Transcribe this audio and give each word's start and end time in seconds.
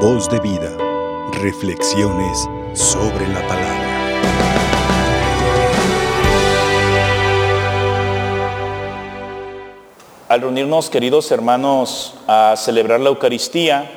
Voz 0.00 0.28
de 0.28 0.38
vida. 0.40 0.76
Reflexiones 1.40 2.46
sobre 2.74 3.26
la 3.28 3.40
palabra. 3.48 3.86
Al 10.28 10.42
reunirnos, 10.42 10.90
queridos 10.90 11.30
hermanos, 11.32 12.14
a 12.28 12.54
celebrar 12.58 13.00
la 13.00 13.08
Eucaristía, 13.08 13.90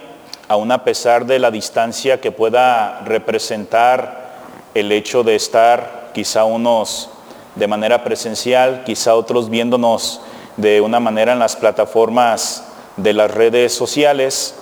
aun 0.48 0.71
a 0.71 0.86
pesar 0.86 1.25
de 1.25 1.38
la 1.38 1.52
distancia 1.52 2.21
que 2.21 2.31
pueda 2.31 3.02
representar 3.02 4.29
el 4.73 4.93
hecho 4.93 5.23
de 5.23 5.36
estar 5.36 6.11
quizá 6.13 6.45
unos 6.45 7.09
de 7.55 7.68
manera 7.68 8.05
presencial, 8.05 8.84
quizá 8.86 9.16
otros 9.16 9.50
viéndonos 9.50 10.21
de 10.55 10.79
una 10.79 11.02
manera 11.02 11.34
en 11.34 11.39
las 11.39 11.57
plataformas 11.57 12.63
de 12.95 13.11
las 13.11 13.29
redes 13.31 13.73
sociales, 13.73 14.55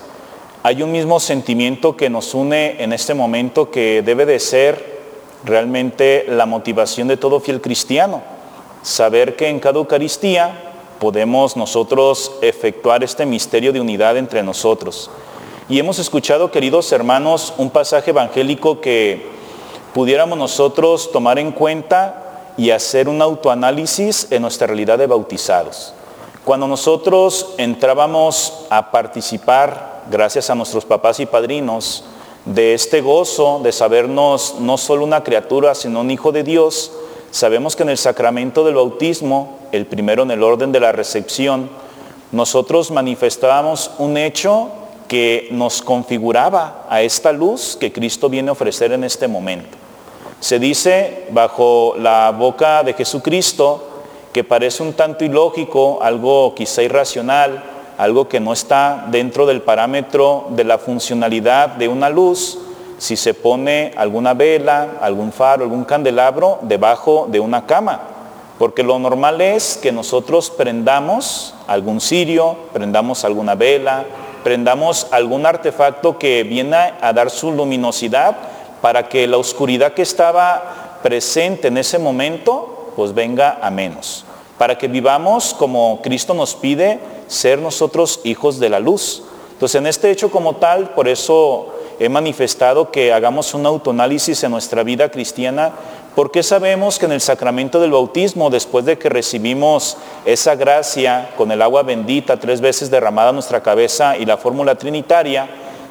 hay 0.67 0.83
un 0.83 0.91
mismo 0.91 1.21
sentimiento 1.21 1.95
que 1.95 2.09
nos 2.09 2.33
une 2.33 2.83
en 2.83 2.91
este 2.91 3.13
momento 3.13 3.71
que 3.71 4.01
debe 4.01 4.25
de 4.25 4.37
ser 4.37 4.99
realmente 5.45 6.25
la 6.27 6.45
motivación 6.45 7.07
de 7.07 7.15
todo 7.15 7.39
fiel 7.39 7.61
cristiano. 7.61 8.21
Saber 8.81 9.37
que 9.37 9.47
en 9.47 9.61
cada 9.61 9.79
Eucaristía 9.79 10.73
podemos 10.99 11.55
nosotros 11.55 12.33
efectuar 12.41 13.01
este 13.01 13.25
misterio 13.25 13.71
de 13.71 13.79
unidad 13.79 14.17
entre 14.17 14.43
nosotros. 14.43 15.09
Y 15.69 15.79
hemos 15.79 15.99
escuchado, 15.99 16.51
queridos 16.51 16.91
hermanos, 16.91 17.53
un 17.57 17.69
pasaje 17.69 18.09
evangélico 18.09 18.81
que 18.81 19.25
pudiéramos 19.93 20.37
nosotros 20.37 21.13
tomar 21.13 21.39
en 21.39 21.53
cuenta 21.53 22.51
y 22.57 22.71
hacer 22.71 23.07
un 23.07 23.21
autoanálisis 23.21 24.27
en 24.31 24.41
nuestra 24.41 24.67
realidad 24.67 24.97
de 24.97 25.07
bautizados. 25.07 25.93
Cuando 26.47 26.65
nosotros 26.65 27.55
entrábamos 27.57 28.67
a 28.69 28.89
participar, 28.89 30.03
gracias 30.09 30.49
a 30.49 30.55
nuestros 30.55 30.85
papás 30.85 31.19
y 31.19 31.25
padrinos, 31.25 32.05
de 32.45 32.73
este 32.73 33.01
gozo 33.01 33.59
de 33.61 33.73
sabernos 33.73 34.55
no 34.61 34.77
solo 34.77 35.03
una 35.03 35.25
criatura, 35.25 35.75
sino 35.75 35.99
un 35.99 36.09
hijo 36.09 36.31
de 36.31 36.43
Dios, 36.43 36.93
sabemos 37.31 37.75
que 37.75 37.83
en 37.83 37.89
el 37.89 37.97
sacramento 37.97 38.63
del 38.63 38.75
bautismo, 38.75 39.57
el 39.73 39.87
primero 39.87 40.23
en 40.23 40.31
el 40.31 40.41
orden 40.41 40.71
de 40.71 40.79
la 40.79 40.93
recepción, 40.93 41.69
nosotros 42.31 42.91
manifestábamos 42.91 43.91
un 43.97 44.15
hecho 44.15 44.69
que 45.09 45.49
nos 45.51 45.81
configuraba 45.81 46.85
a 46.89 47.01
esta 47.01 47.33
luz 47.33 47.75
que 47.77 47.91
Cristo 47.91 48.29
viene 48.29 48.47
a 48.47 48.53
ofrecer 48.53 48.93
en 48.93 49.03
este 49.03 49.27
momento. 49.27 49.77
Se 50.39 50.59
dice 50.59 51.25
bajo 51.31 51.95
la 51.97 52.31
boca 52.31 52.83
de 52.83 52.93
Jesucristo 52.93 53.96
que 54.37 54.43
parece 54.43 54.83
un 54.83 54.93
tanto 54.93 55.25
ilógico, 55.25 55.97
algo 56.03 56.53
quizá 56.53 56.83
irracional, 56.83 57.63
algo 57.97 58.27
que 58.27 58.39
no 58.39 58.53
está 58.53 59.07
dentro 59.09 59.47
del 59.47 59.63
parámetro 59.63 60.45
de 60.51 60.63
la 60.63 60.77
funcionalidad 60.77 61.69
de 61.69 61.87
una 61.87 62.07
luz, 62.11 62.59
si 62.99 63.17
se 63.17 63.33
pone 63.33 63.93
alguna 63.97 64.35
vela, 64.35 64.99
algún 65.01 65.31
faro, 65.31 65.63
algún 65.63 65.85
candelabro 65.85 66.59
debajo 66.61 67.27
de 67.31 67.39
una 67.39 67.65
cama. 67.65 67.99
Porque 68.59 68.83
lo 68.83 68.99
normal 68.99 69.41
es 69.41 69.79
que 69.81 69.91
nosotros 69.91 70.51
prendamos 70.51 71.55
algún 71.65 71.99
cirio, 71.99 72.57
prendamos 72.73 73.25
alguna 73.25 73.55
vela, 73.55 74.05
prendamos 74.43 75.07
algún 75.09 75.47
artefacto 75.47 76.19
que 76.19 76.43
viene 76.43 76.93
a 77.01 77.11
dar 77.11 77.31
su 77.31 77.51
luminosidad 77.51 78.37
para 78.83 79.09
que 79.09 79.25
la 79.25 79.37
oscuridad 79.37 79.93
que 79.93 80.03
estaba 80.03 80.99
presente 81.01 81.69
en 81.69 81.79
ese 81.79 81.97
momento, 81.97 82.91
pues 82.95 83.15
venga 83.15 83.57
a 83.63 83.71
menos. 83.71 84.26
Para 84.57 84.77
que 84.77 84.87
vivamos 84.87 85.53
como 85.53 86.01
Cristo 86.01 86.33
nos 86.33 86.55
pide 86.55 86.99
ser 87.27 87.59
nosotros 87.59 88.21
hijos 88.23 88.59
de 88.59 88.69
la 88.69 88.79
luz. 88.79 89.23
Entonces 89.53 89.79
en 89.79 89.87
este 89.87 90.11
hecho 90.11 90.31
como 90.31 90.55
tal, 90.55 90.91
por 90.91 91.07
eso 91.07 91.73
he 91.99 92.09
manifestado 92.09 92.91
que 92.91 93.11
hagamos 93.11 93.53
un 93.53 93.65
autoanálisis 93.65 94.43
en 94.43 94.51
nuestra 94.51 94.83
vida 94.83 95.09
cristiana, 95.09 95.71
porque 96.15 96.41
sabemos 96.41 96.97
que 96.97 97.05
en 97.05 97.11
el 97.11 97.21
sacramento 97.21 97.79
del 97.79 97.91
bautismo, 97.91 98.49
después 98.49 98.85
de 98.85 98.97
que 98.97 99.09
recibimos 99.09 99.97
esa 100.25 100.55
gracia 100.55 101.29
con 101.37 101.51
el 101.51 101.61
agua 101.61 101.83
bendita 101.83 102.39
tres 102.39 102.61
veces 102.61 102.89
derramada 102.89 103.29
en 103.29 103.35
nuestra 103.35 103.61
cabeza 103.61 104.17
y 104.17 104.25
la 104.25 104.37
fórmula 104.37 104.75
trinitaria, 104.75 105.47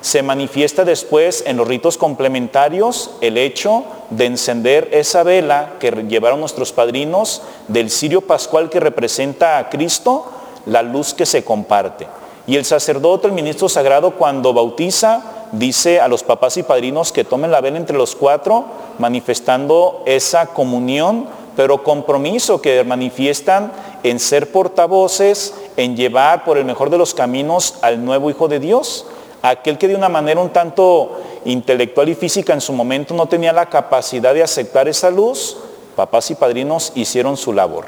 se 0.07 0.23
manifiesta 0.23 0.85
después 0.85 1.43
en 1.49 1.57
los 1.57 1.67
ritos 1.67 1.99
complementarios 1.99 3.11
el 3.23 3.37
hecho 3.37 3.83
de 4.11 4.27
encender 4.27 4.89
esa 4.93 5.25
vela 5.25 5.73
que 5.81 5.91
llevaron 6.09 6.39
nuestros 6.39 6.71
padrinos 6.71 7.43
del 7.67 7.91
cirio 7.91 8.21
pascual 8.21 8.71
que 8.71 8.79
representa 8.79 9.59
a 9.59 9.69
Cristo, 9.69 10.27
la 10.67 10.83
luz 10.85 11.13
que 11.13 11.27
se 11.27 11.43
comparte. 11.43 12.07
Y 12.47 12.55
el 12.55 12.65
sacerdote, 12.65 13.27
el 13.27 13.33
ministro 13.33 13.69
sagrado, 13.69 14.13
cuando 14.13 14.55
bautiza, 14.55 15.49
dice 15.51 16.01
a 16.01 16.07
los 16.07 16.23
papás 16.23 16.57
y 16.57 16.63
padrinos 16.63 17.11
que 17.11 17.25
tomen 17.25 17.51
la 17.51 17.61
vela 17.61 17.79
entre 17.79 17.99
los 17.99 18.15
cuatro, 18.15 18.65
manifestando 19.01 20.05
esa 20.07 20.47
comunión, 20.47 21.27
pero 21.57 21.83
compromiso 21.83 22.63
que 22.63 22.85
manifiestan 22.85 23.73
en 24.05 24.21
ser 24.21 24.53
portavoces, 24.53 25.53
en 25.77 25.97
llevar 25.97 26.45
por 26.45 26.59
el 26.59 26.65
mejor 26.65 26.91
de 26.91 26.99
los 26.99 27.13
caminos 27.13 27.75
al 27.83 28.05
nuevo 28.05 28.31
Hijo 28.31 28.47
de 28.47 28.61
Dios 28.61 29.05
aquel 29.43 29.79
que 29.79 29.89
de 29.89 29.97
una 29.97 30.09
manera 30.09 30.41
un 30.41 30.51
tanto 30.51 31.21
intelectual 31.45 32.09
y 32.09 32.15
física 32.15 32.53
en 32.53 32.61
su 32.61 32.73
momento 32.73 33.15
no 33.15 33.27
tenía 33.27 33.53
la 33.53 33.67
capacidad 33.67 34.35
de 34.35 34.43
aceptar 34.43 34.89
esa 34.89 35.11
luz, 35.11 35.57
papás 35.95 36.31
y 36.31 36.35
padrinos 36.35 36.93
hicieron 36.95 37.37
su 37.37 37.53
labor. 37.53 37.87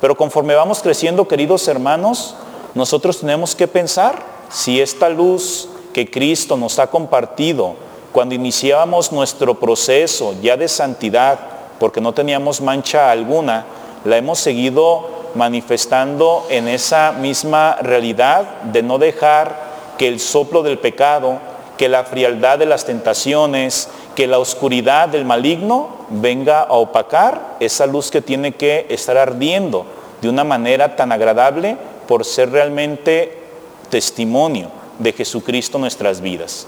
Pero 0.00 0.16
conforme 0.16 0.54
vamos 0.54 0.80
creciendo, 0.80 1.28
queridos 1.28 1.68
hermanos, 1.68 2.34
nosotros 2.74 3.20
tenemos 3.20 3.54
que 3.54 3.68
pensar 3.68 4.22
si 4.48 4.80
esta 4.80 5.08
luz 5.08 5.68
que 5.92 6.10
Cristo 6.10 6.56
nos 6.56 6.78
ha 6.78 6.86
compartido 6.86 7.74
cuando 8.12 8.34
iniciábamos 8.34 9.12
nuestro 9.12 9.54
proceso 9.58 10.34
ya 10.40 10.56
de 10.56 10.68
santidad, 10.68 11.38
porque 11.78 12.00
no 12.00 12.12
teníamos 12.12 12.60
mancha 12.60 13.10
alguna, 13.10 13.66
la 14.04 14.16
hemos 14.16 14.38
seguido 14.38 15.20
manifestando 15.34 16.46
en 16.48 16.68
esa 16.68 17.12
misma 17.12 17.76
realidad 17.82 18.62
de 18.62 18.82
no 18.82 18.98
dejar 18.98 19.69
que 20.00 20.08
el 20.08 20.18
soplo 20.18 20.62
del 20.62 20.78
pecado, 20.78 21.38
que 21.76 21.86
la 21.86 22.04
frialdad 22.04 22.58
de 22.58 22.64
las 22.64 22.86
tentaciones, 22.86 23.90
que 24.14 24.26
la 24.26 24.38
oscuridad 24.38 25.10
del 25.10 25.26
maligno 25.26 26.06
venga 26.08 26.62
a 26.62 26.72
opacar 26.72 27.58
esa 27.60 27.84
luz 27.84 28.10
que 28.10 28.22
tiene 28.22 28.52
que 28.52 28.86
estar 28.88 29.18
ardiendo 29.18 29.84
de 30.22 30.30
una 30.30 30.42
manera 30.42 30.96
tan 30.96 31.12
agradable 31.12 31.76
por 32.08 32.24
ser 32.24 32.50
realmente 32.50 33.42
testimonio 33.90 34.70
de 34.98 35.12
Jesucristo 35.12 35.76
en 35.76 35.82
nuestras 35.82 36.22
vidas. 36.22 36.66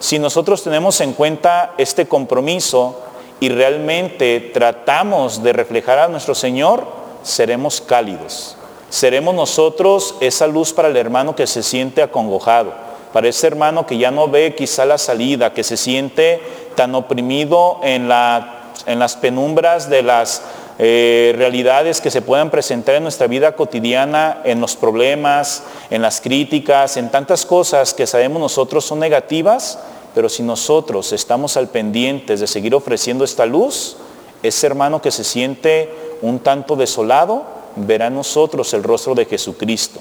Si 0.00 0.18
nosotros 0.18 0.64
tenemos 0.64 1.00
en 1.02 1.12
cuenta 1.12 1.74
este 1.78 2.08
compromiso 2.08 3.00
y 3.38 3.48
realmente 3.48 4.50
tratamos 4.52 5.40
de 5.40 5.52
reflejar 5.52 6.00
a 6.00 6.08
nuestro 6.08 6.34
Señor, 6.34 6.84
seremos 7.22 7.80
cálidos, 7.80 8.56
Seremos 8.92 9.34
nosotros 9.34 10.16
esa 10.20 10.46
luz 10.46 10.74
para 10.74 10.88
el 10.88 10.98
hermano 10.98 11.34
que 11.34 11.46
se 11.46 11.62
siente 11.62 12.02
acongojado, 12.02 12.74
para 13.14 13.26
ese 13.26 13.46
hermano 13.46 13.86
que 13.86 13.96
ya 13.96 14.10
no 14.10 14.28
ve 14.28 14.54
quizá 14.54 14.84
la 14.84 14.98
salida, 14.98 15.54
que 15.54 15.64
se 15.64 15.78
siente 15.78 16.42
tan 16.74 16.94
oprimido 16.94 17.80
en, 17.82 18.06
las 18.06 19.16
penumbras 19.16 19.88
de 19.88 20.02
las 20.02 20.42
eh, 20.78 21.32
realidades 21.38 22.02
que 22.02 22.10
se 22.10 22.20
puedan 22.20 22.50
presentar 22.50 22.96
en 22.96 23.04
nuestra 23.04 23.28
vida 23.28 23.56
cotidiana, 23.56 24.42
en 24.44 24.60
los 24.60 24.76
problemas, 24.76 25.62
en 25.88 26.02
las 26.02 26.20
críticas, 26.20 26.98
en 26.98 27.10
tantas 27.10 27.46
cosas 27.46 27.94
que 27.94 28.06
sabemos 28.06 28.42
nosotros 28.42 28.84
son 28.84 28.98
negativas, 28.98 29.78
pero 30.14 30.28
si 30.28 30.42
nosotros 30.42 31.14
estamos 31.14 31.56
al 31.56 31.68
pendiente 31.68 32.36
de 32.36 32.46
seguir 32.46 32.74
ofreciendo 32.74 33.24
esta 33.24 33.46
luz, 33.46 33.96
ese 34.42 34.66
hermano 34.66 35.00
que 35.00 35.10
se 35.10 35.24
siente 35.24 35.88
un 36.20 36.40
tanto 36.40 36.76
desolado, 36.76 37.61
verá 37.76 38.06
en 38.06 38.14
nosotros 38.14 38.72
el 38.74 38.82
rostro 38.82 39.14
de 39.14 39.24
Jesucristo. 39.24 40.00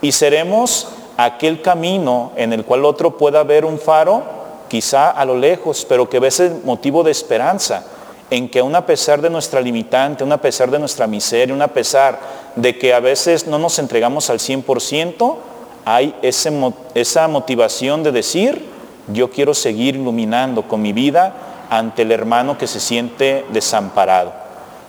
Y 0.00 0.12
seremos 0.12 0.88
aquel 1.16 1.60
camino 1.60 2.32
en 2.36 2.52
el 2.52 2.64
cual 2.64 2.84
otro 2.84 3.16
pueda 3.16 3.42
ver 3.44 3.64
un 3.64 3.78
faro, 3.78 4.22
quizá 4.68 5.10
a 5.10 5.24
lo 5.24 5.36
lejos, 5.36 5.84
pero 5.88 6.08
que 6.08 6.20
ve 6.20 6.28
ese 6.28 6.52
motivo 6.64 7.02
de 7.02 7.10
esperanza, 7.10 7.84
en 8.30 8.48
que 8.48 8.60
aún 8.60 8.74
a 8.74 8.86
pesar 8.86 9.20
de 9.20 9.28
nuestra 9.28 9.60
limitante, 9.60 10.22
aún 10.22 10.32
a 10.32 10.40
pesar 10.40 10.70
de 10.70 10.78
nuestra 10.78 11.06
miseria, 11.06 11.52
aún 11.52 11.62
a 11.62 11.68
pesar 11.68 12.20
de 12.56 12.78
que 12.78 12.94
a 12.94 13.00
veces 13.00 13.46
no 13.46 13.58
nos 13.58 13.78
entregamos 13.78 14.30
al 14.30 14.38
100%, 14.38 15.36
hay 15.84 16.14
esa 16.22 17.28
motivación 17.28 18.02
de 18.02 18.12
decir, 18.12 18.64
yo 19.12 19.30
quiero 19.30 19.54
seguir 19.54 19.96
iluminando 19.96 20.68
con 20.68 20.80
mi 20.80 20.92
vida 20.92 21.34
ante 21.68 22.02
el 22.02 22.12
hermano 22.12 22.56
que 22.56 22.66
se 22.66 22.80
siente 22.80 23.44
desamparado. 23.52 24.39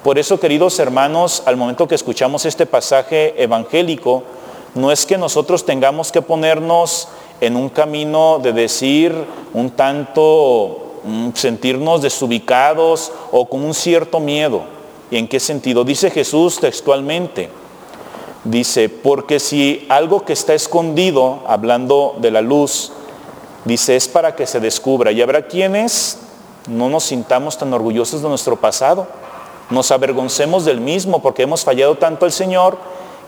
Por 0.04 0.18
eso, 0.18 0.40
queridos 0.40 0.80
hermanos, 0.80 1.44
al 1.46 1.58
momento 1.58 1.88
que 1.88 1.96
escuchamos 1.96 2.46
este 2.46 2.66
pasaje 2.66 3.42
evangélico, 3.42 4.24
no 4.74 4.92
es 4.92 5.06
que 5.06 5.18
nosotros 5.18 5.66
tengamos 5.66 6.12
que 6.12 6.22
ponernos 6.22 7.08
en 7.40 7.56
un 7.56 7.70
camino 7.70 8.40
de 8.40 8.54
decir 8.54 9.14
un 9.54 9.72
tanto, 9.72 11.00
mm, 11.04 11.30
sentirnos 11.34 12.02
desubicados 12.02 13.12
o 13.32 13.48
con 13.48 13.64
un 13.64 13.74
cierto 13.74 14.20
miedo. 14.20 14.64
¿Y 15.12 15.18
en 15.18 15.28
qué 15.28 15.40
sentido? 15.40 15.84
Dice 15.84 16.10
Jesús 16.10 16.60
textualmente, 16.60 17.50
dice, 18.44 18.90
porque 18.90 19.40
si 19.40 19.86
algo 19.90 20.26
que 20.26 20.34
está 20.34 20.54
escondido, 20.54 21.42
hablando 21.46 22.16
de 22.20 22.32
la 22.32 22.42
luz, 22.42 22.92
Dice, 23.66 23.96
es 23.96 24.08
para 24.08 24.36
que 24.36 24.48
se 24.48 24.60
descubra. 24.60 25.12
Y 25.12 25.22
habrá 25.22 25.46
quienes 25.48 26.18
no 26.68 26.90
nos 26.90 27.04
sintamos 27.06 27.58
tan 27.58 27.74
orgullosos 27.74 28.22
de 28.22 28.30
nuestro 28.30 28.56
pasado, 28.56 29.08
nos 29.72 29.92
avergoncemos 29.92 30.66
del 30.66 30.82
mismo 30.82 31.22
porque 31.22 31.44
hemos 31.44 31.64
fallado 31.64 31.96
tanto 31.96 32.26
al 32.26 32.32
Señor 32.32 32.78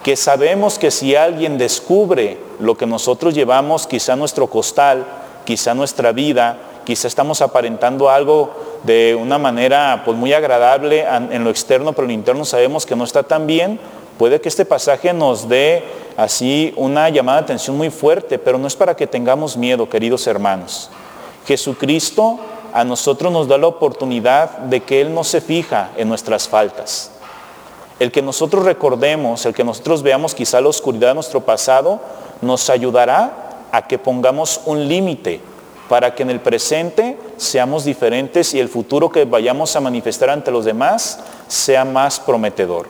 que 0.03 0.15
sabemos 0.15 0.77
que 0.77 0.91
si 0.91 1.15
alguien 1.15 1.57
descubre 1.57 2.37
lo 2.59 2.75
que 2.75 2.85
nosotros 2.85 3.33
llevamos, 3.33 3.87
quizá 3.87 4.15
nuestro 4.15 4.47
costal, 4.47 5.05
quizá 5.45 5.73
nuestra 5.73 6.11
vida, 6.11 6.57
quizá 6.83 7.07
estamos 7.07 7.41
aparentando 7.41 8.09
algo 8.09 8.51
de 8.83 9.17
una 9.19 9.37
manera 9.37 10.01
pues, 10.03 10.17
muy 10.17 10.33
agradable 10.33 11.05
en 11.07 11.43
lo 11.43 11.49
externo, 11.49 11.93
pero 11.93 12.03
en 12.03 12.09
lo 12.09 12.13
interno 12.15 12.43
sabemos 12.43 12.85
que 12.85 12.97
no 12.97 13.05
está 13.05 13.23
tan 13.23 13.47
bien, 13.47 13.79
puede 14.17 14.41
que 14.41 14.49
este 14.49 14.65
pasaje 14.65 15.13
nos 15.13 15.47
dé 15.47 15.83
así 16.17 16.73
una 16.75 17.07
llamada 17.09 17.39
de 17.39 17.43
atención 17.45 17.77
muy 17.77 17.89
fuerte, 17.89 18.37
pero 18.37 18.57
no 18.57 18.67
es 18.67 18.75
para 18.75 18.95
que 18.97 19.07
tengamos 19.07 19.55
miedo, 19.55 19.87
queridos 19.87 20.27
hermanos. 20.27 20.89
Jesucristo 21.47 22.39
a 22.73 22.83
nosotros 22.83 23.31
nos 23.31 23.47
da 23.47 23.57
la 23.57 23.67
oportunidad 23.67 24.57
de 24.57 24.81
que 24.81 24.99
Él 24.99 25.13
no 25.13 25.23
se 25.23 25.41
fija 25.41 25.91
en 25.95 26.09
nuestras 26.09 26.47
faltas. 26.47 27.11
El 27.99 28.11
que 28.11 28.21
nosotros 28.21 28.65
recordemos, 28.65 29.45
el 29.45 29.53
que 29.53 29.63
nosotros 29.63 30.01
veamos 30.01 30.33
quizá 30.33 30.59
la 30.59 30.69
oscuridad 30.69 31.09
de 31.09 31.13
nuestro 31.13 31.41
pasado, 31.41 32.01
nos 32.41 32.69
ayudará 32.69 33.67
a 33.71 33.87
que 33.87 33.99
pongamos 33.99 34.61
un 34.65 34.87
límite 34.87 35.39
para 35.87 36.15
que 36.15 36.23
en 36.23 36.31
el 36.31 36.39
presente 36.39 37.17
seamos 37.37 37.85
diferentes 37.85 38.53
y 38.53 38.59
el 38.59 38.69
futuro 38.69 39.09
que 39.09 39.25
vayamos 39.25 39.75
a 39.75 39.81
manifestar 39.81 40.31
ante 40.31 40.51
los 40.51 40.65
demás 40.65 41.19
sea 41.47 41.85
más 41.85 42.19
prometedor. 42.19 42.87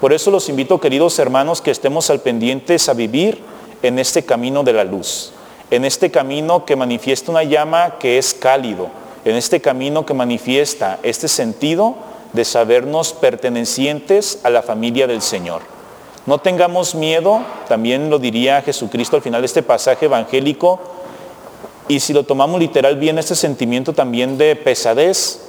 Por 0.00 0.12
eso 0.12 0.30
los 0.30 0.48
invito, 0.48 0.78
queridos 0.80 1.18
hermanos, 1.18 1.60
que 1.60 1.70
estemos 1.70 2.10
al 2.10 2.20
pendientes 2.20 2.88
a 2.88 2.94
vivir 2.94 3.42
en 3.82 3.98
este 3.98 4.24
camino 4.24 4.62
de 4.62 4.72
la 4.72 4.84
luz, 4.84 5.32
en 5.70 5.84
este 5.84 6.10
camino 6.10 6.64
que 6.64 6.76
manifiesta 6.76 7.30
una 7.30 7.42
llama 7.42 7.98
que 7.98 8.18
es 8.18 8.34
cálido, 8.34 8.88
en 9.24 9.36
este 9.36 9.60
camino 9.60 10.04
que 10.04 10.14
manifiesta 10.14 10.98
este 11.02 11.28
sentido 11.28 11.94
de 12.32 12.44
sabernos 12.44 13.12
pertenecientes 13.12 14.40
a 14.42 14.50
la 14.50 14.62
familia 14.62 15.06
del 15.06 15.22
Señor. 15.22 15.62
No 16.26 16.38
tengamos 16.38 16.94
miedo, 16.94 17.42
también 17.68 18.10
lo 18.10 18.18
diría 18.18 18.62
Jesucristo 18.62 19.16
al 19.16 19.22
final 19.22 19.42
de 19.42 19.46
este 19.46 19.62
pasaje 19.62 20.06
evangélico, 20.06 20.80
y 21.86 22.00
si 22.00 22.12
lo 22.12 22.24
tomamos 22.24 22.58
literal 22.58 22.96
bien, 22.96 23.18
este 23.18 23.34
sentimiento 23.34 23.92
también 23.92 24.38
de 24.38 24.56
pesadez, 24.56 25.40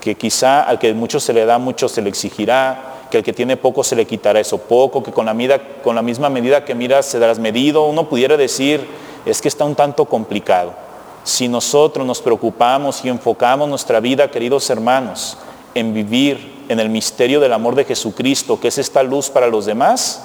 que 0.00 0.14
quizá 0.16 0.62
al 0.62 0.78
que 0.78 0.92
mucho 0.92 1.18
se 1.18 1.32
le 1.32 1.46
da, 1.46 1.58
mucho 1.58 1.88
se 1.88 2.02
le 2.02 2.10
exigirá, 2.10 3.06
que 3.10 3.18
al 3.18 3.24
que 3.24 3.32
tiene 3.32 3.56
poco 3.56 3.82
se 3.82 3.96
le 3.96 4.06
quitará 4.06 4.38
eso 4.40 4.58
poco, 4.58 5.02
que 5.02 5.12
con 5.12 5.26
la, 5.26 5.34
con 5.82 5.94
la 5.94 6.02
misma 6.02 6.28
medida 6.28 6.64
que 6.64 6.74
miras 6.74 7.06
se 7.06 7.18
darás 7.18 7.38
medido, 7.38 7.86
uno 7.86 8.08
pudiera 8.08 8.36
decir, 8.36 8.86
es 9.24 9.40
que 9.40 9.48
está 9.48 9.64
un 9.64 9.74
tanto 9.74 10.04
complicado. 10.04 10.74
Si 11.24 11.48
nosotros 11.48 12.06
nos 12.06 12.20
preocupamos 12.20 13.04
y 13.04 13.08
enfocamos 13.08 13.68
nuestra 13.68 14.00
vida, 14.00 14.30
queridos 14.30 14.68
hermanos, 14.70 15.38
en 15.74 15.94
vivir 15.94 16.64
en 16.68 16.80
el 16.80 16.88
misterio 16.88 17.40
del 17.40 17.52
amor 17.52 17.74
de 17.74 17.84
Jesucristo, 17.84 18.58
que 18.58 18.68
es 18.68 18.78
esta 18.78 19.02
luz 19.02 19.30
para 19.30 19.46
los 19.46 19.66
demás, 19.66 20.24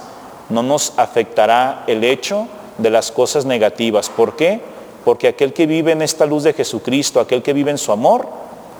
no 0.50 0.64
nos 0.64 0.94
afectará 0.98 1.84
el 1.88 2.04
hecho 2.04 2.48
de 2.78 2.90
las 2.90 3.12
cosas 3.12 3.46
negativas. 3.46 4.10
¿Por 4.10 4.36
qué? 4.36 4.62
Porque 5.06 5.28
aquel 5.28 5.54
que 5.54 5.68
vive 5.68 5.92
en 5.92 6.02
esta 6.02 6.26
luz 6.26 6.44
de 6.44 6.54
Jesucristo, 6.54 7.20
aquel 7.20 7.42
que 7.44 7.54
vive 7.54 7.72
en 7.72 7.78
su 7.78 7.92
amor, 7.92 8.28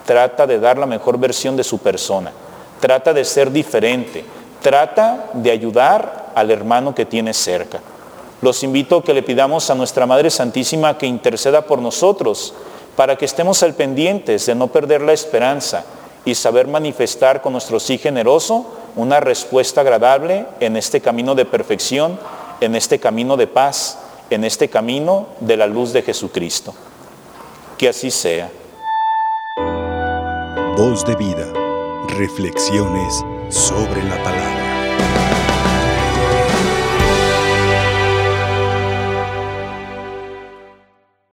trata 0.04 0.46
de 0.46 0.58
dar 0.58 0.78
la 0.78 0.86
mejor 0.86 1.18
versión 1.18 1.56
de 1.56 1.64
su 1.64 1.78
persona, 1.78 2.32
trata 2.80 3.12
de 3.12 3.24
ser 3.24 3.52
diferente, 3.52 4.24
trata 4.60 5.30
de 5.34 5.50
ayudar 5.50 6.32
al 6.34 6.50
hermano 6.50 6.94
que 6.94 7.06
tiene 7.06 7.32
cerca. 7.32 7.80
Los 8.40 8.62
invito 8.62 8.98
a 8.98 9.02
que 9.02 9.14
le 9.14 9.22
pidamos 9.22 9.68
a 9.70 9.74
nuestra 9.74 10.06
Madre 10.06 10.30
Santísima 10.30 10.96
que 10.96 11.06
interceda 11.06 11.62
por 11.62 11.80
nosotros 11.80 12.54
para 12.94 13.16
que 13.16 13.24
estemos 13.24 13.62
al 13.62 13.74
pendientes 13.74 14.46
de 14.46 14.54
no 14.54 14.68
perder 14.68 15.02
la 15.02 15.12
esperanza 15.12 15.84
y 16.24 16.34
saber 16.34 16.66
manifestar 16.66 17.42
con 17.42 17.52
nuestro 17.52 17.80
sí 17.80 17.98
generoso 17.98 18.66
una 18.96 19.20
respuesta 19.20 19.80
agradable 19.80 20.46
en 20.60 20.76
este 20.76 21.00
camino 21.00 21.34
de 21.34 21.44
perfección, 21.44 22.18
en 22.60 22.74
este 22.74 22.98
camino 22.98 23.36
de 23.36 23.46
paz, 23.46 23.98
en 24.30 24.44
este 24.44 24.68
camino 24.68 25.28
de 25.40 25.56
la 25.56 25.66
luz 25.66 25.92
de 25.92 26.02
Jesucristo. 26.02 26.74
Que 27.76 27.88
así 27.88 28.10
sea. 28.10 28.50
Voz 30.76 31.04
de 31.04 31.16
vida. 31.16 31.46
Reflexiones 32.08 33.24
sobre 33.48 34.02
la 34.04 34.22
palabra. 34.22 34.67